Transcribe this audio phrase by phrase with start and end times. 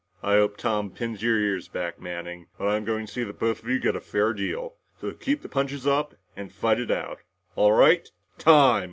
[0.23, 2.47] "I hope Tom pins your ears back, Manning.
[2.57, 4.77] But I'm going to see that both of you get a fair deal.
[4.99, 7.19] So keep the punches up and fight it out.
[7.55, 8.09] All right
[8.39, 8.79] time!"